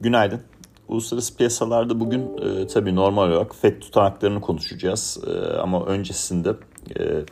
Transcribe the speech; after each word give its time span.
Günaydın. 0.00 0.40
Uluslararası 0.88 1.36
piyasalarda 1.36 2.00
bugün 2.00 2.38
e, 2.38 2.66
tabii 2.66 2.94
normal 2.96 3.30
olarak 3.30 3.54
FED 3.54 3.80
tutanaklarını 3.80 4.40
konuşacağız. 4.40 5.18
E, 5.26 5.56
ama 5.56 5.86
öncesinde 5.86 6.54
e, 6.98 7.24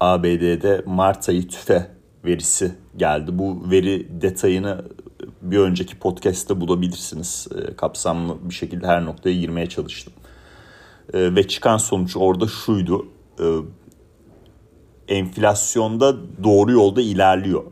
ABD'de 0.00 0.82
Mart 0.86 1.28
ayı 1.28 1.48
tüfe 1.48 1.90
verisi 2.24 2.74
geldi. 2.96 3.38
Bu 3.38 3.70
veri 3.70 4.20
detayını 4.20 4.84
bir 5.42 5.58
önceki 5.58 5.98
podcast'te 5.98 6.60
bulabilirsiniz. 6.60 7.48
E, 7.58 7.76
kapsamlı 7.76 8.36
bir 8.48 8.54
şekilde 8.54 8.86
her 8.86 9.04
noktaya 9.04 9.34
girmeye 9.34 9.68
çalıştım. 9.68 10.12
E, 11.12 11.34
ve 11.34 11.48
çıkan 11.48 11.76
sonuç 11.76 12.16
orada 12.16 12.46
şuydu. 12.46 13.06
E, 13.40 13.46
enflasyonda 15.08 16.16
doğru 16.44 16.72
yolda 16.72 17.00
ilerliyor. 17.00 17.62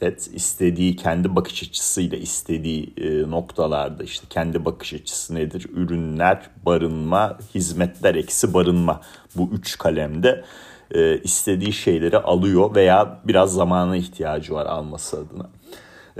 FED 0.00 0.18
istediği 0.32 0.96
kendi 0.96 1.36
bakış 1.36 1.62
açısıyla 1.62 2.18
istediği 2.18 2.94
e, 2.96 3.30
noktalarda 3.30 4.04
işte 4.04 4.26
kendi 4.30 4.64
bakış 4.64 4.94
açısı 4.94 5.34
nedir? 5.34 5.66
Ürünler, 5.74 6.50
barınma, 6.66 7.38
hizmetler 7.54 8.14
eksi 8.14 8.54
barınma 8.54 9.00
bu 9.36 9.50
üç 9.52 9.78
kalemde 9.78 10.44
e, 10.90 11.18
istediği 11.18 11.72
şeyleri 11.72 12.18
alıyor 12.18 12.74
veya 12.74 13.20
biraz 13.24 13.54
zamana 13.54 13.96
ihtiyacı 13.96 14.54
var 14.54 14.66
alması 14.66 15.16
adına. 15.16 15.50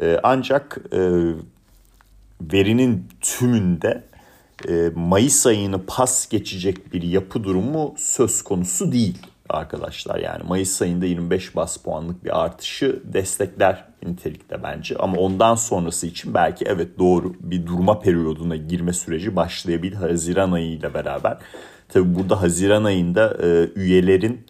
E, 0.02 0.20
ancak 0.22 0.80
verinin 2.40 3.08
tümünde 3.20 4.10
Mayıs 4.94 5.46
ayını 5.46 5.86
pas 5.86 6.28
geçecek 6.28 6.92
bir 6.92 7.02
yapı 7.02 7.44
durumu 7.44 7.94
söz 7.96 8.42
konusu 8.42 8.92
değil 8.92 9.18
arkadaşlar. 9.50 10.18
Yani 10.18 10.42
Mayıs 10.48 10.82
ayında 10.82 11.06
25 11.06 11.56
bas 11.56 11.76
puanlık 11.76 12.24
bir 12.24 12.44
artışı 12.44 13.02
destekler 13.04 13.84
nitelikte 14.06 14.62
bence. 14.62 14.96
Ama 14.96 15.16
ondan 15.16 15.54
sonrası 15.54 16.06
için 16.06 16.34
belki 16.34 16.64
evet 16.64 16.98
doğru 16.98 17.34
bir 17.40 17.66
durma 17.66 18.00
periyoduna 18.00 18.56
girme 18.56 18.92
süreci 18.92 19.36
başlayabilir 19.36 19.96
Haziran 19.96 20.52
ayı 20.52 20.72
ile 20.72 20.94
beraber. 20.94 21.38
Tabi 21.88 22.14
burada 22.14 22.42
Haziran 22.42 22.84
ayında 22.84 23.36
e, 23.42 23.68
üyelerin 23.74 24.46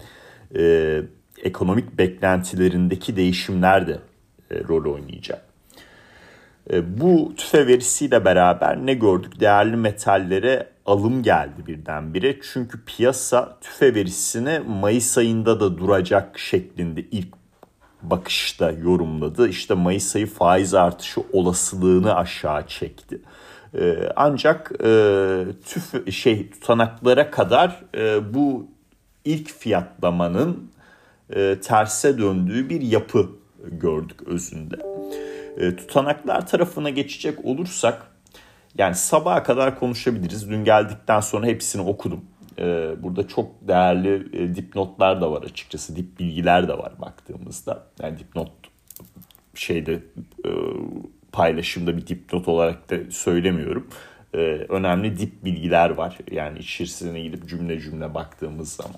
e, 0.57 1.03
ekonomik 1.43 1.99
beklentilerindeki 1.99 3.17
değişimler 3.17 3.87
de 3.87 3.99
e, 4.51 4.65
rol 4.69 4.95
oynayacak. 4.95 5.45
E, 6.73 7.01
bu 7.01 7.33
tüfe 7.37 7.67
verisiyle 7.67 8.25
beraber 8.25 8.87
ne 8.87 8.95
gördük? 8.95 9.41
Değerli 9.41 9.77
metallere 9.77 10.67
alım 10.87 11.23
geldi 11.23 11.67
birdenbire. 11.67 12.41
Çünkü 12.53 12.85
piyasa 12.85 13.59
tüfe 13.61 13.95
verisini 13.95 14.59
Mayıs 14.59 15.19
ayında 15.19 15.61
da 15.61 15.79
duracak 15.79 16.39
şeklinde 16.39 17.01
ilk 17.01 17.35
bakışta 18.03 18.71
yorumladı. 18.71 19.49
İşte 19.49 19.75
Mayıs 19.75 20.17
ayı 20.17 20.27
faiz 20.27 20.75
artışı 20.75 21.21
olasılığını 21.33 22.17
aşağı 22.17 22.67
çekti. 22.67 23.21
E, 23.75 24.09
ancak 24.17 24.73
e, 24.85 25.45
tüf 25.65 26.13
şey 26.13 26.51
tutanaklara 26.51 27.31
kadar 27.31 27.85
bu 28.35 28.67
ilk 29.25 29.51
fiyatlamanın 29.51 30.71
terse 31.63 32.19
döndüğü 32.19 32.69
bir 32.69 32.81
yapı 32.81 33.29
gördük 33.65 34.23
özünde. 34.27 34.77
E, 35.59 35.77
tutanaklar 35.77 36.47
tarafına 36.47 36.91
geçecek 36.91 37.45
olursak 37.45 38.10
yani 38.79 38.95
sabaha 38.95 39.43
kadar 39.43 39.79
konuşabiliriz. 39.79 40.51
Dün 40.51 40.65
geldikten 40.65 41.21
sonra 41.21 41.47
hepsini 41.47 41.83
okudum. 41.83 42.25
E, 42.59 42.95
burada 43.03 43.29
çok 43.29 43.69
değerli 43.69 44.43
e, 44.43 44.55
dipnotlar 44.55 45.21
da 45.21 45.33
var 45.33 45.43
açıkçası. 45.43 45.97
Dip 45.97 46.19
bilgiler 46.19 46.69
de 46.69 46.79
var 46.79 46.93
baktığımızda. 47.01 47.87
Yani 48.03 48.19
dipnot 48.19 48.51
şeyde 49.55 50.03
paylaşımda 51.33 51.97
bir 51.97 52.07
dipnot 52.07 52.49
olarak 52.49 52.91
da 52.91 53.11
söylemiyorum. 53.11 53.89
önemli 54.69 55.19
dip 55.19 55.45
bilgiler 55.45 55.91
var. 55.91 56.19
Yani 56.31 56.59
içerisine 56.59 57.21
gidip 57.21 57.49
cümle 57.49 57.81
cümle 57.81 58.15
baktığımız 58.15 58.73
zaman. 58.73 58.97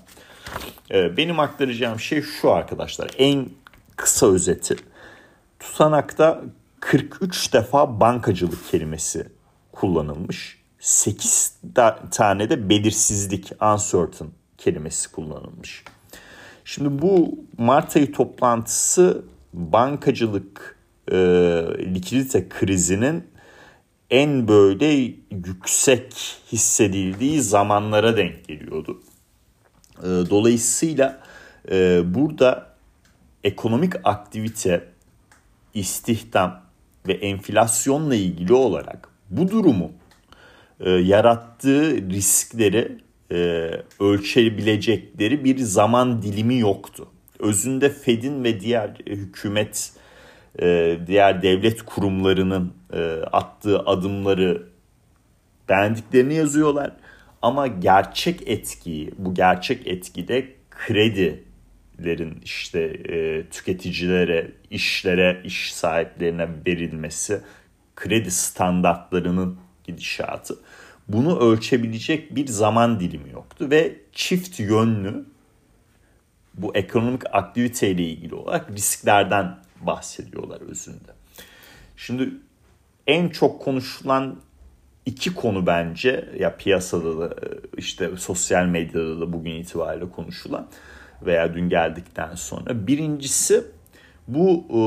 benim 1.17 1.39
aktaracağım 1.39 1.99
şey 1.99 2.21
şu 2.21 2.51
arkadaşlar. 2.51 3.11
En 3.17 3.49
kısa 3.95 4.27
özeti 4.27 4.75
tutanakta 5.59 6.41
43 6.79 7.53
defa 7.53 7.99
bankacılık 7.99 8.71
kelimesi 8.71 9.27
kullanılmış. 9.73 10.63
8 10.79 11.53
tane 12.11 12.49
de 12.49 12.69
belirsizlik, 12.69 13.51
uncertain 13.61 14.31
kelimesi 14.57 15.11
kullanılmış. 15.11 15.83
Şimdi 16.65 17.01
bu 17.01 17.39
Mart 17.57 17.95
ayı 17.95 18.11
toplantısı 18.11 19.25
bankacılık 19.53 20.77
e, 21.11 21.15
likidite 21.95 22.49
krizinin 22.49 23.27
en 24.09 24.47
böyle 24.47 24.85
yüksek 25.31 26.13
hissedildiği 26.51 27.41
zamanlara 27.41 28.17
denk 28.17 28.47
geliyordu. 28.47 29.01
E, 29.99 30.03
dolayısıyla 30.03 31.19
e, 31.71 32.01
burada 32.13 32.75
ekonomik 33.43 33.93
aktivite 34.03 34.87
istihdam 35.73 36.61
ve 37.07 37.13
enflasyonla 37.13 38.15
ilgili 38.15 38.53
olarak 38.53 39.12
bu 39.37 39.51
durumu 39.51 39.91
e, 40.79 40.89
yarattığı 40.89 42.09
riskleri 42.09 42.97
e, 43.31 43.35
ölçebilecekleri 43.99 45.43
bir 45.43 45.57
zaman 45.57 46.21
dilimi 46.21 46.59
yoktu. 46.59 47.07
Özünde 47.39 47.89
Fed'in 47.89 48.43
ve 48.43 48.59
diğer 48.59 48.89
hükümet, 49.07 49.91
e, 50.61 50.97
diğer 51.07 51.41
devlet 51.41 51.81
kurumlarının 51.81 52.73
e, 52.93 53.01
attığı 53.31 53.79
adımları 53.79 54.63
beğendiklerini 55.69 56.33
yazıyorlar. 56.33 56.91
Ama 57.41 57.67
gerçek 57.67 58.47
etkiyi, 58.47 59.11
bu 59.17 59.33
gerçek 59.33 59.87
etkide 59.87 60.45
kredi 60.69 61.43
lerin 62.05 62.41
işte 62.43 62.79
e, 62.81 63.45
tüketicilere, 63.49 64.51
işlere, 64.69 65.41
iş 65.43 65.73
sahiplerine 65.73 66.47
verilmesi, 66.67 67.41
kredi 67.95 68.31
standartlarının 68.31 69.57
gidişatı. 69.83 70.55
Bunu 71.07 71.39
ölçebilecek 71.39 72.35
bir 72.35 72.47
zaman 72.47 72.99
dilimi 72.99 73.29
yoktu 73.29 73.67
ve 73.71 73.95
çift 74.11 74.59
yönlü 74.59 75.25
bu 76.53 76.75
ekonomik 76.75 77.21
aktiviteyle 77.31 78.03
ilgili 78.03 78.35
olarak 78.35 78.71
risklerden 78.71 79.57
bahsediyorlar 79.81 80.61
özünde. 80.61 81.11
Şimdi 81.97 82.29
en 83.07 83.29
çok 83.29 83.61
konuşulan 83.61 84.39
iki 85.05 85.33
konu 85.33 85.67
bence 85.67 86.29
ya 86.39 86.57
piyasada 86.57 87.19
da 87.19 87.35
işte 87.77 88.17
sosyal 88.17 88.65
medyada 88.65 89.21
da 89.21 89.33
bugün 89.33 89.51
itibariyle 89.51 90.09
konuşulan 90.09 90.67
veya 91.21 91.53
dün 91.53 91.69
geldikten 91.69 92.35
sonra. 92.35 92.87
Birincisi 92.87 93.63
bu 94.27 94.63
e, 94.69 94.79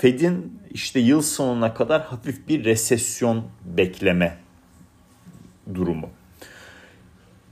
Fed'in 0.00 0.60
işte 0.70 1.00
yıl 1.00 1.22
sonuna 1.22 1.74
kadar 1.74 2.02
hafif 2.02 2.48
bir 2.48 2.64
resesyon 2.64 3.44
bekleme 3.64 4.38
durumu. 5.74 6.08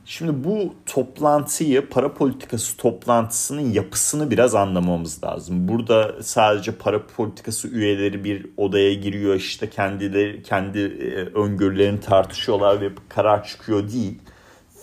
Şimdi 0.04 0.44
bu 0.44 0.74
toplantıyı, 0.86 1.88
para 1.88 2.14
politikası 2.14 2.76
toplantısının 2.76 3.72
yapısını 3.72 4.30
biraz 4.30 4.54
anlamamız 4.54 5.24
lazım. 5.24 5.68
Burada 5.68 6.22
sadece 6.22 6.72
para 6.72 7.06
politikası 7.06 7.68
üyeleri 7.68 8.24
bir 8.24 8.46
odaya 8.56 8.94
giriyor 8.94 9.34
işte 9.34 9.70
kendileri 9.70 10.42
kendi 10.42 10.78
e, 10.78 11.14
öngörülerini 11.14 12.00
tartışıyorlar 12.00 12.80
ve 12.80 12.90
karar 13.08 13.44
çıkıyor 13.44 13.92
değil. 13.92 14.18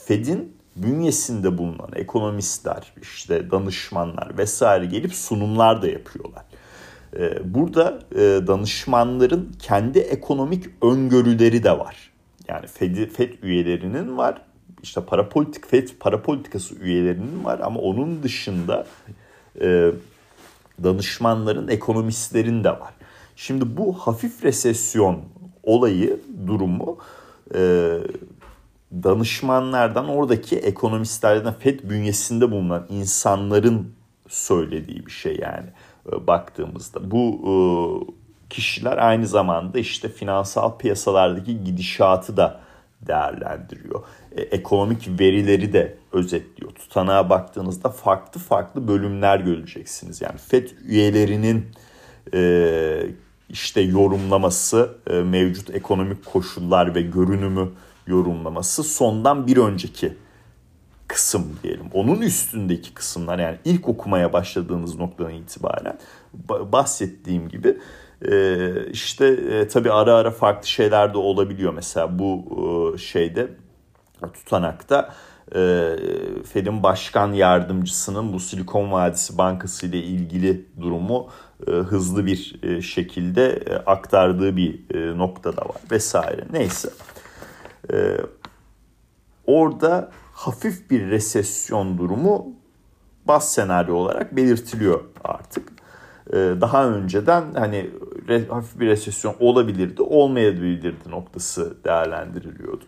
Fed'in 0.06 0.57
bünyesinde 0.84 1.58
bulunan 1.58 1.90
ekonomistler, 1.96 2.94
işte 3.02 3.52
danışmanlar 3.52 4.38
vesaire 4.38 4.86
gelip 4.86 5.14
sunumlar 5.14 5.82
da 5.82 5.88
yapıyorlar. 5.88 6.44
Ee, 7.18 7.54
burada 7.54 8.00
e, 8.16 8.48
danışmanların 8.48 9.56
kendi 9.60 10.00
ekonomik 10.00 10.66
öngörüleri 10.82 11.64
de 11.64 11.80
var. 11.80 12.12
Yani 12.48 12.68
Fed, 12.68 13.10
Fed 13.10 13.34
üyelerinin 13.42 14.18
var, 14.18 14.42
işte 14.84 15.02
para 15.02 15.30
politik 15.30 15.68
Fed 15.68 15.88
para 16.00 16.22
politikası 16.22 16.76
üyelerinin 16.76 17.44
var 17.44 17.60
ama 17.60 17.80
onun 17.80 18.24
dışında 18.24 18.86
e, 19.62 19.92
danışmanların, 20.84 21.68
ekonomistlerin 21.68 22.64
de 22.64 22.70
var. 22.70 22.94
Şimdi 23.36 23.78
bu 23.78 23.94
hafif 23.94 24.44
resesyon 24.44 25.22
olayı, 25.64 26.20
durumu 26.48 26.98
e, 27.56 27.98
danışmanlardan 28.92 30.10
oradaki 30.10 30.58
ekonomistlerden 30.58 31.54
FED 31.54 31.80
bünyesinde 31.84 32.52
bulunan 32.52 32.86
insanların 32.90 33.94
söylediği 34.28 35.06
bir 35.06 35.12
şey 35.12 35.38
yani 35.42 35.68
e, 36.12 36.28
baktığımızda. 36.28 37.12
Bu 37.12 37.40
e, 37.44 37.54
kişiler 38.50 38.98
aynı 38.98 39.28
zamanda 39.28 39.80
işte 39.80 40.10
finansal 40.10 40.78
piyasalardaki 40.78 41.64
gidişatı 41.64 42.38
da 42.38 42.60
değerlendiriyor. 43.02 44.04
E, 44.32 44.42
ekonomik 44.42 45.20
verileri 45.20 45.74
de 45.74 45.98
özetliyor. 46.12 46.72
Tutanağa 46.72 47.30
baktığınızda 47.30 47.90
farklı 47.90 48.42
farklı 48.42 48.88
bölümler 48.88 49.40
göreceksiniz. 49.40 50.22
Yani 50.22 50.38
FED 50.38 50.68
üyelerinin 50.86 51.66
işte 53.50 53.82
yorumlaması, 53.82 54.98
mevcut 55.26 55.76
ekonomik 55.76 56.26
koşullar 56.26 56.96
ve 56.96 57.02
görünümü 57.02 57.70
yorumlaması 58.08 58.84
sondan 58.84 59.48
bir 59.48 59.58
önceki 59.58 60.18
kısım 61.08 61.60
diyelim. 61.64 61.86
Onun 61.94 62.22
üstündeki 62.22 62.94
kısımlar 62.94 63.40
yani 63.40 63.58
ilk 63.66 63.90
okumaya 63.90 64.34
başladığınız 64.34 64.96
noktadan 64.96 65.34
itibaren 65.34 65.98
bahsettiğim 66.50 67.50
gibi 67.50 67.78
e, 68.32 68.68
işte 68.92 69.26
e, 69.28 69.68
tabii 69.68 69.92
ara 69.92 70.16
ara 70.16 70.32
farklı 70.32 70.68
şeyler 70.68 71.14
de 71.14 71.18
olabiliyor. 71.18 71.74
Mesela 71.74 72.20
bu 72.20 72.96
şeyde 73.00 73.48
tutanakta 74.34 75.14
Fed'in 76.54 76.84
başkan 76.84 77.34
yardımcısının 77.34 78.34
bu 78.34 78.40
Silikon 78.40 78.92
Vadisi 78.92 79.38
Bankası 79.38 79.86
ile 79.88 79.98
ilgili 79.98 80.66
durumu 80.82 81.30
e, 81.68 81.72
hızlı 81.72 82.26
bir 82.26 82.60
e, 82.64 82.82
şekilde 82.82 83.52
e, 83.52 83.76
aktardığı 83.76 84.58
bir 84.58 84.80
nokta 85.18 85.58
da 85.58 85.62
var 85.62 85.82
vesaire. 85.92 86.46
Neyse. 86.52 86.90
Orada 89.46 90.12
hafif 90.34 90.90
bir 90.90 91.08
resesyon 91.08 91.98
durumu 91.98 92.48
bas 93.26 93.54
senaryo 93.54 93.96
olarak 93.96 94.36
belirtiliyor 94.36 95.04
artık. 95.24 95.70
Daha 96.34 96.90
önceden 96.90 97.54
hani 97.54 97.90
hafif 98.50 98.80
bir 98.80 98.88
resesyon 98.88 99.36
olabilirdi, 99.40 100.02
olmayabilirdi 100.02 101.10
noktası 101.10 101.78
değerlendiriliyordu. 101.84 102.86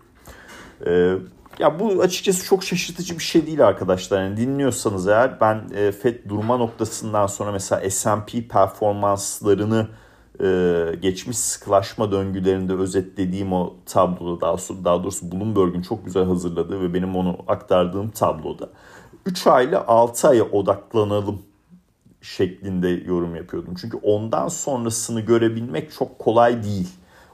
Ya 1.60 1.80
bu 1.80 2.02
açıkçası 2.02 2.46
çok 2.46 2.64
şaşırtıcı 2.64 3.14
bir 3.14 3.24
şey 3.24 3.46
değil 3.48 3.68
arkadaşlar. 3.68 4.24
Yani 4.24 4.38
dinliyorsanız 4.38 5.08
eğer 5.08 5.42
ben 5.42 5.64
e, 5.76 5.92
FED 5.92 6.30
durma 6.30 6.58
noktasından 6.58 7.28
sonra 7.28 7.52
mesela 7.52 7.90
S&P 7.90 8.48
performanslarını 8.48 9.88
e, 10.44 10.96
geçmiş 11.02 11.38
sıkılaşma 11.38 12.12
döngülerinde 12.12 12.74
özetlediğim 12.74 13.54
o 13.54 13.74
tabloda 13.86 14.42
daha, 14.42 14.58
daha 14.84 15.04
doğrusu 15.04 15.32
Bloomberg'un 15.32 15.82
çok 15.82 16.06
güzel 16.06 16.26
hazırladığı 16.26 16.82
ve 16.82 16.94
benim 16.94 17.16
onu 17.16 17.38
aktardığım 17.48 18.10
tabloda 18.10 18.70
3 19.26 19.48
ay 19.48 19.66
ile 19.66 19.78
6 19.78 20.28
aya 20.28 20.44
odaklanalım 20.44 21.42
şeklinde 22.22 22.90
yorum 22.90 23.36
yapıyordum. 23.36 23.76
Çünkü 23.82 23.98
ondan 23.98 24.48
sonrasını 24.48 25.22
görebilmek 25.22 25.92
çok 25.92 26.20
kolay 26.20 26.64
değil. 26.64 26.90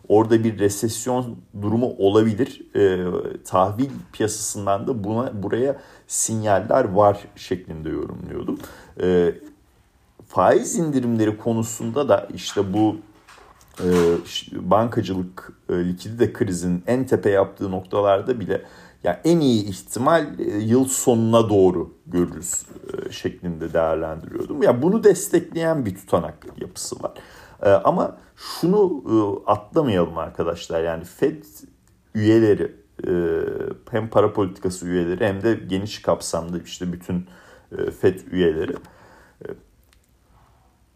Orada 0.07 0.43
bir 0.43 0.59
resesyon 0.59 1.35
durumu 1.61 1.95
olabilir. 1.97 2.61
E, 2.75 3.05
tahvil 3.45 3.89
piyasasından 4.13 4.87
da 4.87 5.03
buna 5.03 5.43
buraya 5.43 5.81
sinyaller 6.07 6.83
var 6.83 7.19
şeklinde 7.35 7.89
yorumluyordum. 7.89 8.59
E, 9.01 9.35
faiz 10.27 10.75
indirimleri 10.75 11.37
konusunda 11.37 12.09
da 12.09 12.27
işte 12.33 12.73
bu 12.73 12.97
e, 13.79 13.87
bankacılık 14.51 15.53
e, 15.69 15.73
likidite 15.73 16.33
krizinin 16.33 16.83
en 16.87 17.05
tepe 17.05 17.29
yaptığı 17.29 17.71
noktalarda 17.71 18.39
bile 18.39 18.61
yani 19.03 19.17
en 19.23 19.39
iyi 19.39 19.65
ihtimal 19.65 20.39
e, 20.39 20.43
yıl 20.43 20.85
sonuna 20.85 21.49
doğru 21.49 21.93
görürüz 22.07 22.63
e, 23.07 23.11
şeklinde 23.11 23.73
değerlendiriyordum. 23.73 24.63
Ya 24.63 24.71
yani 24.71 24.81
bunu 24.81 25.03
destekleyen 25.03 25.85
bir 25.85 25.95
tutanak 25.95 26.45
yapısı 26.61 27.03
var. 27.03 27.11
E, 27.61 27.69
ama 27.69 28.17
şunu 28.35 29.03
e, 29.09 29.15
atlamayalım 29.51 30.17
arkadaşlar. 30.17 30.83
Yani 30.83 31.03
Fed 31.03 31.43
üyeleri 32.15 32.75
e, 33.07 33.11
hem 33.91 34.09
para 34.09 34.33
politikası 34.33 34.87
üyeleri 34.87 35.25
hem 35.25 35.41
de 35.41 35.59
geniş 35.67 36.01
kapsamda 36.01 36.57
işte 36.59 36.93
bütün 36.93 37.25
e, 37.77 37.91
Fed 37.91 38.19
üyeleri 38.31 38.73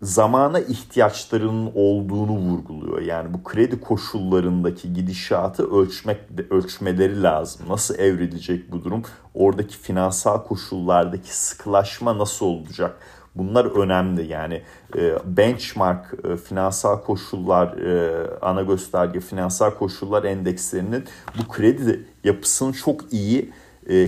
zamana 0.02 0.60
ihtiyaçlarının 0.60 1.72
olduğunu 1.76 2.32
vurguluyor. 2.32 3.02
Yani 3.02 3.34
bu 3.34 3.44
kredi 3.44 3.82
koşullarındaki 3.82 4.94
gidişatı 4.94 5.72
ölçmek 5.72 6.18
ölçmeleri 6.50 7.24
lazım. 7.24 7.66
Nasıl 7.70 8.00
evrilecek 8.00 8.72
bu 8.72 8.84
durum? 8.84 9.02
Oradaki 9.34 9.78
finansal 9.78 10.44
koşullardaki 10.44 11.38
sıkılaşma 11.38 12.18
nasıl 12.18 12.46
olacak? 12.46 12.98
Bunlar 13.36 13.66
önemli 13.66 14.28
yani 14.28 14.62
e, 14.98 15.16
benchmark 15.26 16.14
e, 16.24 16.38
finansal 16.38 17.02
koşullar 17.02 17.78
e, 17.78 18.28
ana 18.42 18.62
gösterge 18.62 19.20
finansal 19.20 19.72
koşullar 19.72 20.24
endekslerinin 20.24 21.04
bu 21.40 21.52
kredi 21.52 22.06
yapısını 22.24 22.74
çok 22.74 23.14
iyi 23.14 23.54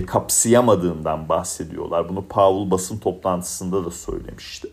kapsayamadığından 0.06 1.28
bahsediyorlar. 1.28 2.08
Bunu 2.08 2.24
Powell 2.28 2.70
basın 2.70 2.98
toplantısında 2.98 3.84
da 3.84 3.90
söylemişti. 3.90 4.68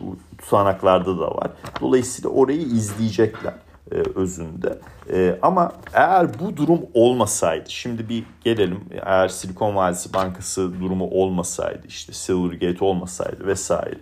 Bu 0.00 0.16
tutanaklarda 0.38 1.18
da 1.18 1.30
var. 1.30 1.50
Dolayısıyla 1.80 2.30
orayı 2.30 2.60
izleyecekler 2.60 3.54
e, 3.92 3.96
özünde. 4.14 4.78
E, 5.12 5.38
ama 5.42 5.72
eğer 5.92 6.38
bu 6.40 6.56
durum 6.56 6.80
olmasaydı, 6.94 7.70
şimdi 7.70 8.08
bir 8.08 8.24
gelelim 8.44 8.80
eğer 8.90 9.28
Silikon 9.28 9.76
Vadisi 9.76 10.12
Bankası 10.14 10.80
durumu 10.80 11.04
olmasaydı, 11.10 11.86
işte 11.86 12.12
Silvergate 12.12 12.84
olmasaydı 12.84 13.46
vesaire. 13.46 13.98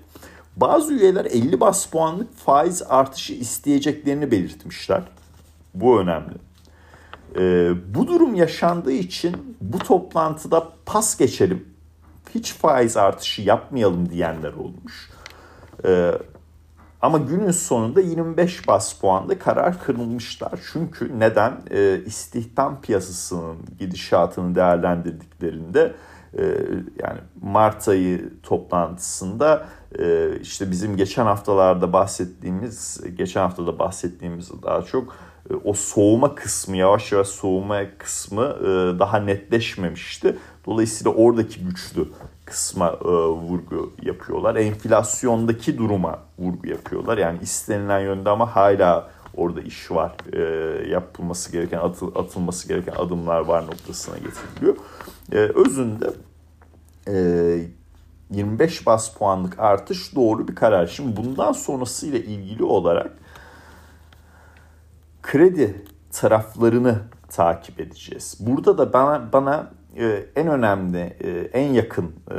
Bazı 0.56 0.94
üyeler 0.94 1.25
50 1.25 1.61
bas 1.61 1.87
puanlık 1.87 2.37
faiz 2.37 2.83
artışı 2.88 3.33
isteyeceklerini 3.33 4.31
belirtmişler. 4.31 5.03
Bu 5.75 6.00
önemli. 6.00 6.35
E, 7.38 7.73
bu 7.95 8.06
durum 8.06 8.35
yaşandığı 8.35 8.93
için 8.93 9.56
bu 9.61 9.79
toplantıda 9.79 10.69
pas 10.87 11.19
geçelim, 11.19 11.69
hiç 12.35 12.53
faiz 12.53 12.97
artışı 12.97 13.43
yapmayalım 13.43 14.11
diyenler 14.11 14.53
olmuş. 14.53 15.11
E, 15.85 16.13
ama 17.03 17.19
günün 17.19 17.51
sonunda 17.51 18.01
25 18.01 18.69
bas 18.69 18.93
puanda 18.93 19.39
karar 19.39 19.83
kırılmışlar. 19.83 20.61
Çünkü 20.73 21.19
neden? 21.19 21.53
E, 21.71 22.01
istihdam 22.07 22.81
piyasasının 22.81 23.57
gidişatını 23.79 24.55
değerlendirdiklerinde 24.55 25.95
e, 26.39 26.43
yani 27.03 27.19
Mart 27.43 27.89
ayı 27.89 28.33
toplantısında 28.43 29.67
e, 29.99 30.31
işte 30.41 30.71
bizim 30.71 30.97
geçen 30.97 31.25
haftalarda 31.25 31.93
bahsettiğimiz, 31.93 33.01
geçen 33.17 33.41
haftada 33.41 33.79
bahsettiğimiz 33.79 34.51
daha 34.63 34.83
çok 34.83 35.17
e, 35.51 35.55
o 35.55 35.73
soğuma 35.73 36.35
kısmı, 36.35 36.77
yavaş 36.77 37.13
yavaş 37.13 37.29
soğuma 37.29 37.81
kısmı 37.99 38.57
e, 38.61 38.65
daha 38.99 39.19
netleşmemişti. 39.19 40.37
Dolayısıyla 40.67 41.13
oradaki 41.13 41.65
güçlü 41.65 42.09
kısma 42.52 42.99
e, 43.04 43.08
vurgu 43.08 43.93
yapıyorlar. 44.02 44.56
Enflasyondaki 44.56 45.78
duruma 45.78 46.19
vurgu 46.38 46.69
yapıyorlar. 46.69 47.19
Yani 47.19 47.38
istenilen 47.43 48.00
yönde 48.00 48.31
ama 48.31 48.56
hala 48.56 49.10
orada 49.37 49.60
iş 49.60 49.90
var. 49.90 50.12
E, 50.32 50.88
yapılması 50.88 51.52
gereken, 51.52 51.78
atıl, 51.78 52.16
atılması 52.16 52.68
gereken 52.68 52.92
adımlar 52.92 53.40
var 53.40 53.66
noktasına 53.66 54.16
getiriliyor. 54.18 54.76
E, 55.32 55.37
özünde 55.37 56.11
e, 57.09 57.14
25 58.30 58.87
bas 58.87 59.14
puanlık 59.14 59.59
artış 59.59 60.14
doğru 60.14 60.49
bir 60.49 60.54
karar. 60.54 60.87
Şimdi 60.87 61.16
bundan 61.16 61.52
sonrasıyla 61.52 62.18
ilgili 62.18 62.64
olarak 62.64 63.12
kredi 65.23 65.85
taraflarını 66.12 66.99
takip 67.28 67.80
edeceğiz. 67.80 68.37
Burada 68.40 68.78
da 68.78 68.92
bana 68.92 69.32
bana 69.32 69.71
en 70.37 70.46
önemli, 70.46 70.99
e, 70.99 71.30
en 71.52 71.72
yakın 71.72 72.12
e, 72.30 72.34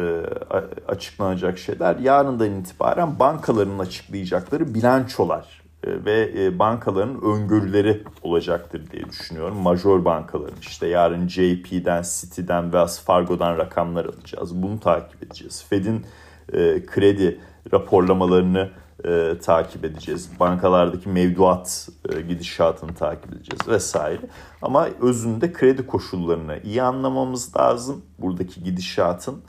açıklanacak 0.87 1.57
şeyler 1.57 1.95
yarından 1.95 2.51
itibaren 2.59 3.19
bankaların 3.19 3.79
açıklayacakları 3.79 4.73
bilançolar 4.73 5.63
ve 5.87 6.59
bankaların 6.59 7.21
öngörüleri 7.21 8.03
olacaktır 8.21 8.91
diye 8.91 9.09
düşünüyorum. 9.09 9.57
Major 9.57 10.05
bankaların 10.05 10.59
işte 10.61 10.87
yarın 10.87 11.27
JP'den, 11.27 12.03
Citi'den, 12.03 12.63
Wells 12.63 12.99
Fargo'dan 12.99 13.57
rakamlar 13.57 14.05
alacağız. 14.05 14.63
Bunu 14.63 14.79
takip 14.79 15.23
edeceğiz. 15.23 15.65
Fed'in 15.69 16.05
kredi 16.87 17.39
raporlamalarını 17.73 18.69
e, 19.05 19.37
takip 19.39 19.85
edeceğiz. 19.85 20.29
Bankalardaki 20.39 21.09
mevduat 21.09 21.89
e, 22.09 22.21
gidişatını 22.21 22.93
takip 22.93 23.33
edeceğiz 23.33 23.67
vesaire. 23.67 24.21
Ama 24.61 24.87
özünde 25.01 25.53
kredi 25.53 25.87
koşullarını 25.87 26.59
iyi 26.63 26.81
anlamamız 26.83 27.57
lazım. 27.57 28.05
Buradaki 28.19 28.63
gidişatın 28.63 29.41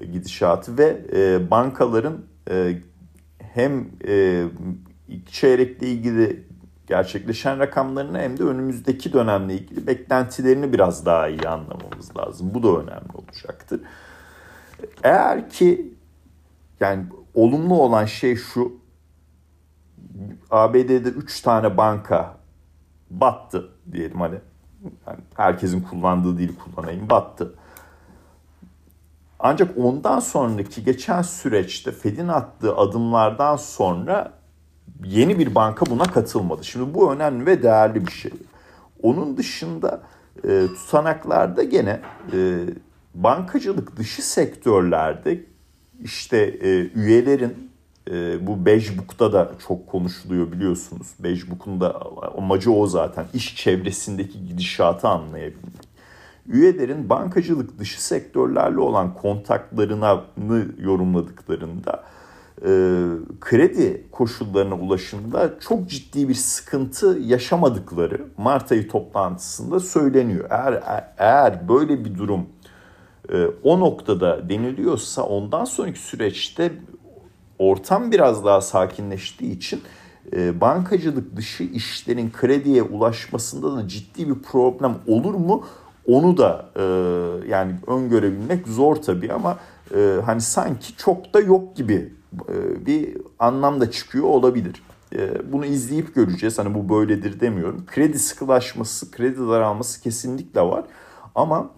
e, 0.00 0.04
gidişatı 0.04 0.78
ve 0.78 1.00
e, 1.12 1.50
bankaların 1.50 2.24
e, 2.50 2.78
hem 3.38 3.88
e, 4.08 4.44
çeyrekle 5.26 5.86
ilgili 5.86 6.46
gerçekleşen 6.86 7.58
rakamlarını 7.58 8.18
hem 8.18 8.38
de 8.38 8.42
önümüzdeki 8.42 9.12
dönemle 9.12 9.54
ilgili 9.54 9.86
beklentilerini 9.86 10.72
biraz 10.72 11.06
daha 11.06 11.28
iyi 11.28 11.48
anlamamız 11.48 12.16
lazım. 12.16 12.50
Bu 12.54 12.62
da 12.62 12.68
önemli 12.68 13.12
olacaktır. 13.14 13.80
Eğer 15.02 15.50
ki 15.50 15.94
yani 16.80 17.04
olumlu 17.34 17.74
olan 17.74 18.04
şey 18.04 18.36
şu 18.36 18.83
ABD'de 20.50 21.08
3 21.08 21.40
tane 21.40 21.76
banka 21.76 22.36
battı 23.10 23.70
diyelim 23.92 24.20
hani 24.20 24.38
yani 25.06 25.18
herkesin 25.36 25.80
kullandığı 25.80 26.38
dili 26.38 26.52
kullanayım 26.58 27.10
battı. 27.10 27.54
Ancak 29.38 29.78
ondan 29.78 30.20
sonraki 30.20 30.84
geçen 30.84 31.22
süreçte 31.22 31.92
Fed'in 31.92 32.28
attığı 32.28 32.76
adımlardan 32.76 33.56
sonra 33.56 34.32
yeni 35.04 35.38
bir 35.38 35.54
banka 35.54 35.86
buna 35.86 36.04
katılmadı. 36.04 36.64
Şimdi 36.64 36.94
bu 36.94 37.12
önemli 37.12 37.46
ve 37.46 37.62
değerli 37.62 38.06
bir 38.06 38.12
şey. 38.12 38.32
Onun 39.02 39.36
dışında 39.36 40.02
e, 40.44 40.66
tutanaklarda 40.66 41.62
gene 41.62 42.00
e, 42.32 42.66
bankacılık 43.14 43.96
dışı 43.96 44.28
sektörlerde 44.28 45.44
işte 46.02 46.38
e, 46.38 46.90
üyelerin 46.94 47.70
e, 48.10 48.46
bu 48.46 48.66
Bejbuk'ta 48.66 49.32
da 49.32 49.52
çok 49.68 49.86
konuşuluyor 49.86 50.52
biliyorsunuz. 50.52 51.06
Bejbuk'un 51.18 51.80
da 51.80 52.00
amacı 52.38 52.72
o 52.72 52.86
zaten. 52.86 53.26
iş 53.34 53.56
çevresindeki 53.56 54.46
gidişatı 54.46 55.08
anlayabilmek. 55.08 55.94
Üyelerin 56.46 57.08
bankacılık 57.08 57.78
dışı 57.78 58.04
sektörlerle 58.04 58.80
olan 58.80 59.14
kontaklarını 59.14 60.66
yorumladıklarında 60.78 62.04
e, 62.62 62.68
kredi 63.40 64.06
koşullarına 64.10 64.74
ulaşımda 64.74 65.58
çok 65.60 65.88
ciddi 65.88 66.28
bir 66.28 66.34
sıkıntı 66.34 67.18
yaşamadıkları 67.22 68.20
Mart 68.36 68.72
ayı 68.72 68.88
toplantısında 68.88 69.80
söyleniyor. 69.80 70.46
Eğer 70.50 70.82
eğer 71.18 71.68
böyle 71.68 72.04
bir 72.04 72.18
durum 72.18 72.46
e, 73.32 73.46
o 73.62 73.80
noktada 73.80 74.48
deniliyorsa 74.48 75.22
ondan 75.22 75.64
sonraki 75.64 75.98
süreçte 75.98 76.72
ortam 77.58 78.12
biraz 78.12 78.44
daha 78.44 78.60
sakinleştiği 78.60 79.56
için 79.56 79.82
e, 80.32 80.60
bankacılık 80.60 81.36
dışı 81.36 81.64
işlerin 81.64 82.30
krediye 82.30 82.82
ulaşmasında 82.82 83.76
da 83.76 83.88
ciddi 83.88 84.28
bir 84.28 84.42
problem 84.42 84.94
olur 85.06 85.34
mu? 85.34 85.64
Onu 86.06 86.36
da 86.36 86.70
e, 86.76 86.82
yani 87.48 87.74
öngörebilmek 87.86 88.68
zor 88.68 88.96
tabii 88.96 89.32
ama 89.32 89.58
e, 89.96 90.20
hani 90.24 90.40
sanki 90.40 90.96
çok 90.96 91.34
da 91.34 91.40
yok 91.40 91.76
gibi 91.76 92.12
e, 92.48 92.86
bir 92.86 93.16
anlamda 93.38 93.90
çıkıyor 93.90 94.24
olabilir. 94.24 94.82
E, 95.14 95.52
bunu 95.52 95.66
izleyip 95.66 96.14
göreceğiz. 96.14 96.58
Hani 96.58 96.74
bu 96.74 96.88
böyledir 96.88 97.40
demiyorum. 97.40 97.84
Kredi 97.86 98.18
sıkılaşması, 98.18 99.10
kredi 99.10 99.38
daralması 99.38 100.02
kesinlikle 100.02 100.60
var. 100.60 100.84
Ama 101.34 101.70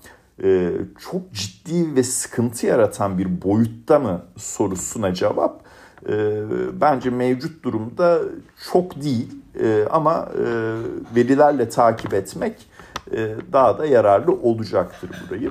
e, 0.42 0.72
çok 1.10 1.32
ciddi 1.32 1.96
ve 1.96 2.02
sıkıntı 2.02 2.66
yaratan 2.66 3.18
bir 3.18 3.42
boyutta 3.42 3.98
mı 3.98 4.22
sorusuna 4.36 5.14
cevap 5.14 5.65
bence 6.72 7.10
mevcut 7.10 7.64
durumda 7.64 8.20
çok 8.72 9.02
değil. 9.02 9.28
Ama 9.90 10.28
verilerle 11.16 11.68
takip 11.68 12.14
etmek 12.14 12.66
daha 13.52 13.78
da 13.78 13.86
yararlı 13.86 14.32
olacaktır 14.32 15.10
burayı. 15.26 15.50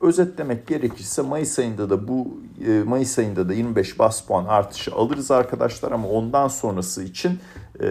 Özetlemek 0.00 0.66
gerekirse 0.66 1.22
Mayıs 1.22 1.58
ayında 1.58 1.90
da 1.90 2.08
bu 2.08 2.38
e, 2.66 2.82
Mayıs 2.82 3.18
ayında 3.18 3.48
da 3.48 3.54
25 3.54 3.98
bas 3.98 4.26
puan 4.26 4.44
artışı 4.44 4.94
alırız 4.94 5.30
arkadaşlar 5.30 5.92
ama 5.92 6.08
ondan 6.08 6.48
sonrası 6.48 7.02
için 7.02 7.38
e, 7.80 7.86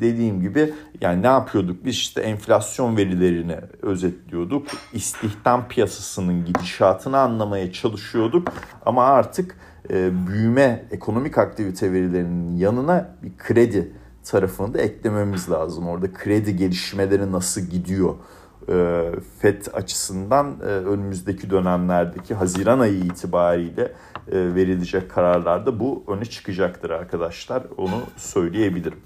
dediğim 0.00 0.40
gibi 0.40 0.74
yani 1.00 1.22
ne 1.22 1.26
yapıyorduk 1.26 1.84
biz 1.84 1.94
işte 1.94 2.20
enflasyon 2.20 2.96
verilerini 2.96 3.56
özetliyorduk. 3.82 4.66
istihdam 4.92 5.68
piyasasının 5.68 6.44
gidişatını 6.44 7.18
anlamaya 7.18 7.72
çalışıyorduk 7.72 8.48
ama 8.86 9.04
artık 9.04 9.56
e, 9.90 10.26
büyüme 10.26 10.84
ekonomik 10.90 11.38
aktivite 11.38 11.92
verilerinin 11.92 12.56
yanına 12.56 13.16
bir 13.22 13.32
kredi 13.38 13.92
tarafını 14.24 14.74
da 14.74 14.78
eklememiz 14.78 15.50
lazım. 15.50 15.88
Orada 15.88 16.12
kredi 16.12 16.56
gelişmeleri 16.56 17.32
nasıl 17.32 17.60
gidiyor? 17.60 18.14
e, 18.68 19.10
FED 19.38 19.62
açısından 19.72 20.56
e, 20.60 20.64
önümüzdeki 20.64 21.50
dönemlerdeki 21.50 22.34
Haziran 22.34 22.78
ayı 22.78 22.98
itibariyle 22.98 23.82
e, 24.32 24.54
verilecek 24.54 25.10
kararlarda 25.10 25.80
bu 25.80 26.04
öne 26.08 26.24
çıkacaktır 26.24 26.90
arkadaşlar. 26.90 27.62
Onu 27.76 28.02
söyleyebilirim. 28.16 29.00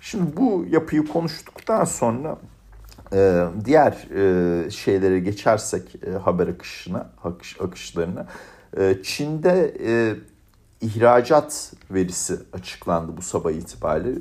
Şimdi 0.00 0.36
bu 0.36 0.66
yapıyı 0.70 1.06
konuştuktan 1.06 1.84
sonra 1.84 2.38
diğer 3.64 4.08
şeylere 4.70 5.18
geçersek 5.18 5.82
haber 6.22 6.48
akışına, 6.48 7.10
akış, 7.24 7.60
akışlarına. 7.60 8.26
Çin'de 9.02 9.74
ihracat 10.80 11.72
verisi 11.90 12.36
açıklandı 12.52 13.16
bu 13.16 13.22
sabah 13.22 13.50
itibariyle 13.50 14.18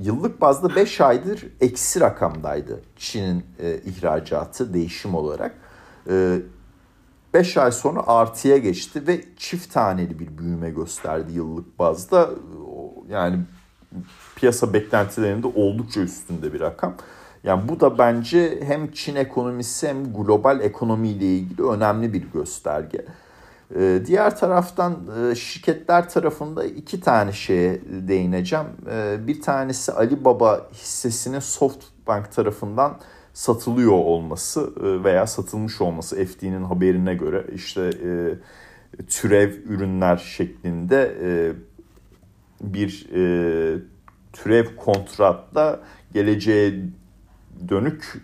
yıllık 0.00 0.40
bazda 0.40 0.76
5 0.76 1.00
aydır 1.00 1.46
eksi 1.60 2.00
rakamdaydı 2.00 2.80
Çin'in 2.96 3.44
e, 3.58 3.76
ihracatı 3.76 4.74
değişim 4.74 5.14
olarak. 5.14 5.54
5 7.34 7.56
e, 7.56 7.60
ay 7.60 7.72
sonra 7.72 8.06
artıya 8.06 8.56
geçti 8.56 9.06
ve 9.06 9.24
çift 9.36 9.72
taneli 9.72 10.18
bir 10.18 10.38
büyüme 10.38 10.70
gösterdi 10.70 11.32
yıllık 11.32 11.78
bazda. 11.78 12.30
Yani 13.08 13.38
piyasa 14.36 14.72
beklentilerinde 14.72 15.46
oldukça 15.46 16.00
üstünde 16.00 16.52
bir 16.52 16.60
rakam. 16.60 16.94
Yani 17.44 17.68
bu 17.68 17.80
da 17.80 17.98
bence 17.98 18.60
hem 18.62 18.92
Çin 18.92 19.16
ekonomisi 19.16 19.88
hem 19.88 20.12
global 20.12 20.60
ekonomiyle 20.60 21.26
ilgili 21.26 21.62
önemli 21.62 22.12
bir 22.12 22.22
gösterge. 22.22 23.04
Ee, 23.74 24.02
diğer 24.06 24.36
taraftan 24.36 24.96
e, 25.20 25.34
şirketler 25.34 26.08
tarafında 26.08 26.64
iki 26.64 27.00
tane 27.00 27.32
şeye 27.32 27.80
değineceğim. 27.88 28.66
Ee, 28.90 29.16
bir 29.26 29.42
tanesi 29.42 29.92
Alibaba 29.92 30.68
hissesinin 30.72 31.38
Softbank 31.38 32.32
tarafından 32.32 32.98
satılıyor 33.34 33.92
olması 33.92 34.72
e, 34.80 35.04
veya 35.04 35.26
satılmış 35.26 35.80
olması 35.80 36.24
FD'nin 36.24 36.64
haberine 36.64 37.14
göre 37.14 37.44
işte 37.54 37.80
e, 37.80 38.34
türev 39.08 39.52
ürünler 39.64 40.16
şeklinde 40.16 41.16
bir 42.60 43.06
türev 44.32 44.76
kontratla 44.76 45.80
geleceğe 46.12 46.84
dönük 47.68 48.22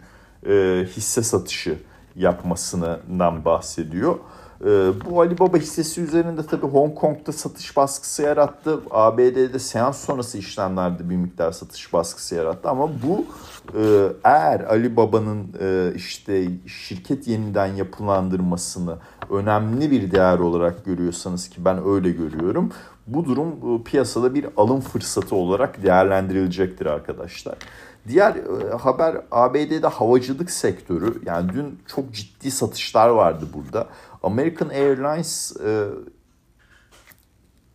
hisse 0.86 1.22
satışı 1.22 1.78
yapmasından 2.16 3.44
bahsediyor. 3.44 4.18
Ee, 4.66 4.92
bu 5.10 5.20
Alibaba 5.20 5.56
hissesi 5.56 6.00
üzerinde 6.00 6.46
tabii 6.46 6.66
Hong 6.66 6.94
Kong'da 6.94 7.32
satış 7.32 7.76
baskısı 7.76 8.22
yarattı. 8.22 8.80
ABD'de 8.90 9.58
seans 9.58 10.04
sonrası 10.04 10.38
işlemlerde 10.38 11.10
bir 11.10 11.16
miktar 11.16 11.52
satış 11.52 11.92
baskısı 11.92 12.34
yarattı. 12.34 12.68
Ama 12.68 12.88
bu 12.88 13.24
e, 13.78 14.08
eğer 14.24 14.60
Alibaba'nın 14.60 15.48
e, 15.60 15.92
işte 15.96 16.48
şirket 16.66 17.28
yeniden 17.28 17.66
yapılandırmasını 17.66 18.96
önemli 19.30 19.90
bir 19.90 20.10
değer 20.10 20.38
olarak 20.38 20.84
görüyorsanız 20.84 21.48
ki 21.48 21.64
ben 21.64 21.86
öyle 21.86 22.10
görüyorum. 22.10 22.72
Bu 23.06 23.24
durum 23.24 23.48
e, 23.48 23.82
piyasada 23.82 24.34
bir 24.34 24.46
alım 24.56 24.80
fırsatı 24.80 25.36
olarak 25.36 25.82
değerlendirilecektir 25.82 26.86
arkadaşlar. 26.86 27.54
Diğer 28.08 28.36
haber 28.80 29.16
ABD'de 29.30 29.86
havacılık 29.86 30.50
sektörü. 30.50 31.22
Yani 31.26 31.52
dün 31.52 31.78
çok 31.94 32.12
ciddi 32.12 32.50
satışlar 32.50 33.08
vardı 33.08 33.46
burada. 33.54 33.88
American 34.22 34.68
Airlines 34.68 35.56
e, 35.56 35.84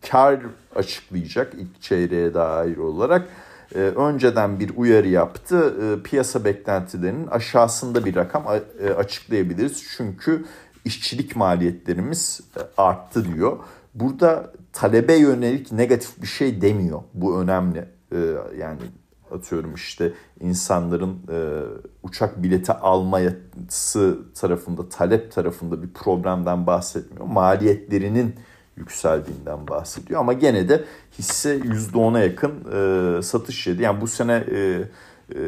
kar 0.10 0.39
açıklayacak 0.75 1.53
ilk 1.53 1.81
çeyreğe 1.81 2.34
dair 2.34 2.77
olarak. 2.77 3.27
E, 3.75 3.79
önceden 3.79 4.60
bir 4.60 4.72
uyarı 4.77 5.07
yaptı. 5.07 5.75
E, 5.81 6.03
piyasa 6.03 6.46
beklentilerinin 6.46 7.27
aşağısında 7.27 8.05
bir 8.05 8.15
rakam 8.15 8.46
e, 8.79 8.89
açıklayabiliriz. 8.89 9.84
Çünkü 9.98 10.46
işçilik 10.86 11.36
maliyetlerimiz 11.36 12.41
e, 12.57 12.81
arttı 12.81 13.25
diyor. 13.34 13.57
Burada 13.93 14.53
talebe 14.74 15.15
yönelik 15.15 15.72
negatif 15.72 16.22
bir 16.22 16.27
şey 16.27 16.62
demiyor. 16.62 17.01
Bu 17.13 17.41
önemli. 17.41 17.86
E, 18.12 18.17
yani 18.60 18.79
atıyorum 19.31 19.75
işte 19.75 20.13
insanların 20.39 21.13
e, 21.31 21.38
uçak 22.03 22.43
bileti 22.43 22.74
alması 22.74 24.19
tarafında, 24.36 24.89
talep 24.89 25.31
tarafında 25.31 25.84
bir 25.84 25.93
problemden 25.93 26.67
bahsetmiyor. 26.67 27.25
Maliyetlerinin 27.25 28.36
yükseldiğinden 28.77 29.67
bahsediyor. 29.67 30.19
Ama 30.19 30.34
gene 30.34 30.69
de 30.69 30.84
hisse 31.19 31.57
%10'a 31.57 32.19
yakın 32.19 32.53
e, 32.74 33.22
satış 33.22 33.67
yedi. 33.67 33.81
Yani 33.84 34.01
bu 34.01 34.07
sene 34.07 34.34
e, 34.51 34.57
e, 35.36 35.39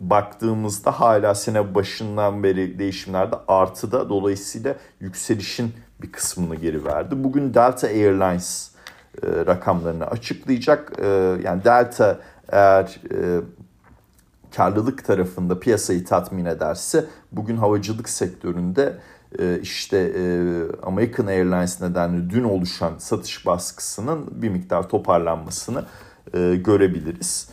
baktığımızda 0.00 0.90
hala 0.90 1.34
sene 1.34 1.74
başından 1.74 2.42
beri 2.42 2.78
değişimlerde 2.78 3.36
artıda 3.48 4.08
dolayısıyla 4.08 4.76
yükselişin 5.00 5.72
bir 6.02 6.12
kısmını 6.12 6.54
geri 6.54 6.84
verdi. 6.84 7.24
Bugün 7.24 7.54
Delta 7.54 7.86
Airlines 7.86 8.70
e, 9.22 9.26
rakamlarını 9.46 10.06
açıklayacak. 10.06 10.92
E, 10.98 11.06
yani 11.44 11.64
Delta 11.64 12.20
eğer 12.52 13.00
e, 13.10 13.40
karlılık 14.56 15.04
tarafında 15.04 15.60
piyasayı 15.60 16.04
tatmin 16.04 16.44
ederse 16.44 17.04
bugün 17.32 17.56
havacılık 17.56 18.08
sektöründe 18.08 18.98
e, 19.38 19.58
işte 19.62 19.98
e, 19.98 20.22
American 20.82 21.26
Airlines 21.26 21.80
nedenli 21.80 22.30
dün 22.30 22.44
oluşan 22.44 22.92
satış 22.98 23.46
baskısının 23.46 24.42
bir 24.42 24.48
miktar 24.48 24.88
toparlanmasını 24.88 25.84
e, 26.34 26.54
görebiliriz. 26.56 27.48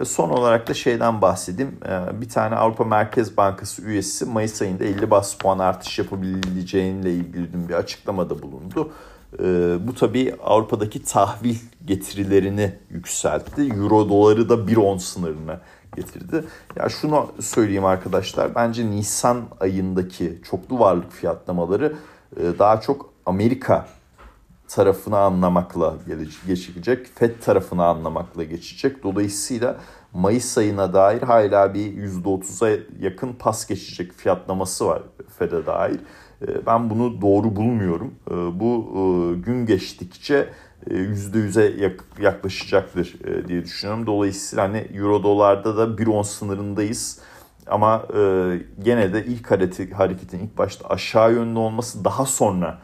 E, 0.00 0.04
son 0.04 0.30
olarak 0.30 0.68
da 0.68 0.74
şeyden 0.74 1.22
bahsedeyim. 1.22 1.78
E, 1.88 2.20
bir 2.20 2.28
tane 2.28 2.54
Avrupa 2.54 2.84
Merkez 2.84 3.36
Bankası 3.36 3.82
üyesi 3.82 4.24
Mayıs 4.24 4.62
ayında 4.62 4.84
50 4.84 5.10
bas 5.10 5.34
puan 5.34 5.58
artış 5.58 5.98
yapabileceğiyle 5.98 7.12
ilgili 7.12 7.52
dün 7.52 7.68
bir 7.68 7.74
açıklamada 7.74 8.42
bulundu. 8.42 8.92
Bu 9.80 9.94
tabii 9.94 10.34
Avrupa'daki 10.44 11.02
tahvil 11.02 11.56
getirilerini 11.84 12.74
yükseltti. 12.90 13.62
Euro 13.62 14.08
doları 14.08 14.48
da 14.48 14.54
1.10 14.54 14.98
sınırına 14.98 15.60
getirdi. 15.96 16.44
Ya 16.76 16.88
şunu 16.88 17.32
söyleyeyim 17.40 17.84
arkadaşlar. 17.84 18.54
Bence 18.54 18.90
Nisan 18.90 19.42
ayındaki 19.60 20.38
çoklu 20.50 20.78
varlık 20.78 21.12
fiyatlamaları 21.12 21.96
daha 22.58 22.80
çok 22.80 23.10
Amerika 23.26 23.86
tarafını 24.68 25.18
anlamakla 25.18 25.94
geçecek. 26.46 27.06
FED 27.14 27.40
tarafını 27.40 27.84
anlamakla 27.84 28.44
geçecek. 28.44 29.02
Dolayısıyla 29.02 29.76
Mayıs 30.12 30.58
ayına 30.58 30.92
dair 30.92 31.22
hala 31.22 31.74
bir 31.74 31.92
%30'a 31.92 32.78
yakın 33.00 33.32
pas 33.32 33.66
geçecek 33.66 34.12
fiyatlaması 34.12 34.86
var 34.86 35.02
FED'e 35.38 35.66
dair. 35.66 36.00
Ee, 36.42 36.66
ben 36.66 36.90
bunu 36.90 37.20
doğru 37.20 37.56
bulmuyorum. 37.56 38.14
Ee, 38.30 38.34
bu 38.60 38.88
e, 38.94 39.40
gün 39.40 39.66
geçtikçe 39.66 40.48
%100'e 40.86 41.84
e, 41.84 41.96
yaklaşacaktır 42.22 43.16
e, 43.24 43.48
diye 43.48 43.64
düşünüyorum. 43.64 44.06
Dolayısıyla 44.06 44.64
hani 44.64 44.78
Euro 44.78 45.22
dolarda 45.22 45.76
da 45.76 45.84
1.10 45.84 46.24
sınırındayız. 46.24 47.20
Ama 47.66 48.06
gene 48.84 49.12
de 49.12 49.24
ilk 49.24 49.50
hareketin 49.92 50.38
ilk 50.38 50.58
başta 50.58 50.88
aşağı 50.88 51.32
yönlü 51.32 51.58
olması 51.58 52.04
daha 52.04 52.26
sonra 52.26 52.78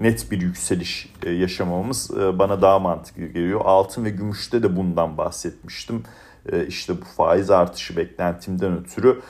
net 0.00 0.30
bir 0.30 0.40
yükseliş 0.40 1.12
e, 1.22 1.30
yaşamamız 1.30 2.10
e, 2.10 2.38
bana 2.38 2.62
daha 2.62 2.78
mantıklı 2.78 3.26
geliyor. 3.26 3.60
Altın 3.64 4.04
ve 4.04 4.10
gümüşte 4.10 4.62
de 4.62 4.76
bundan 4.76 5.18
bahsetmiştim. 5.18 6.02
E, 6.52 6.66
işte 6.66 7.00
bu 7.00 7.04
faiz 7.04 7.50
artışı 7.50 7.96
beklentimden 7.96 8.78
ötürü 8.78 9.20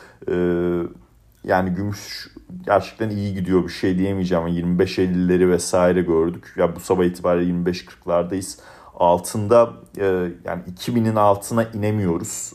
yani 1.46 1.70
gümüş 1.70 2.28
gerçekten 2.66 3.10
iyi 3.10 3.34
gidiyor 3.34 3.64
bir 3.64 3.68
şey 3.68 3.98
diyemeyeceğim. 3.98 4.46
25-50'leri 4.46 5.50
vesaire 5.50 6.02
gördük. 6.02 6.54
Ya 6.56 6.76
bu 6.76 6.80
sabah 6.80 7.04
itibariyle 7.04 7.70
25-40'lardayız. 7.70 8.58
Altında 8.94 9.72
yani 10.44 10.62
2000'in 10.76 11.16
altına 11.16 11.64
inemiyoruz. 11.64 12.52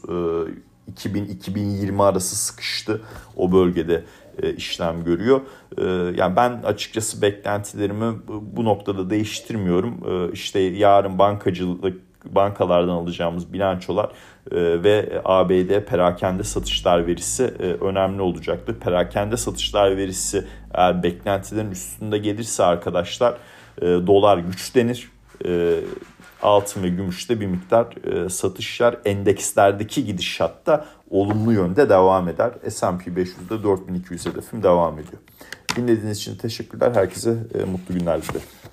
2000-2020 0.96 2.04
arası 2.04 2.36
sıkıştı 2.36 3.02
o 3.38 3.52
bölgede 3.52 4.04
e, 4.44 4.54
işlem 4.54 5.04
görüyor. 5.04 5.42
E, 5.78 5.84
yani 6.18 6.36
ben 6.36 6.52
açıkçası 6.64 7.22
beklentilerimi 7.22 8.16
bu 8.28 8.66
noktada 8.66 9.10
değiştirmiyorum. 9.10 9.98
E, 10.08 10.32
işte 10.32 10.60
yarın 10.60 11.20
bankacılık 11.20 12.11
bankalardan 12.26 12.94
alacağımız 12.94 13.54
bilançolar 13.54 14.12
ve 14.54 15.22
ABD 15.26 15.86
perakende 15.86 16.44
satışlar 16.44 17.08
verisi 17.08 17.44
önemli 17.82 18.22
olacaktır. 18.22 18.76
Perakende 18.76 19.38
satışlar 19.38 19.98
verisi 19.98 20.46
eğer 20.74 21.04
beklentilerin 21.04 21.72
üstünde 21.72 22.18
gelirse 22.18 22.64
arkadaşlar 22.64 23.38
dolar 23.82 24.38
güçlenir 24.38 25.10
altın 26.42 26.84
ve 26.84 26.90
gümüşte 26.90 27.40
bir 27.40 27.46
miktar 27.46 27.88
e, 28.26 28.30
satışlar 28.30 28.98
endekslerdeki 29.06 30.06
gidişatta 30.06 30.86
olumlu 31.10 31.54
yönde 31.54 31.90
devam 31.90 32.28
eder. 32.28 32.52
S&P 32.70 33.12
500'de 33.12 33.64
4200 33.64 34.26
hedefim 34.26 34.64
devam 34.64 34.94
ediyor. 34.94 35.22
Dinlediğiniz 35.76 36.18
için 36.18 36.36
teşekkürler. 36.36 36.92
Herkese 36.96 37.38
e, 37.60 37.64
mutlu 37.64 37.96
günler 37.96 38.22
dilerim. 38.22 38.71